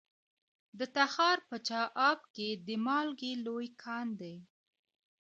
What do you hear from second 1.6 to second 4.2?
چاه اب کې د مالګې لوی کان